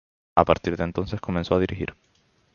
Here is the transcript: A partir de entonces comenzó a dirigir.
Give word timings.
A 0.35 0.43
partir 0.45 0.77
de 0.77 0.83
entonces 0.83 1.21
comenzó 1.21 1.53
a 1.53 1.59
dirigir. 1.59 1.93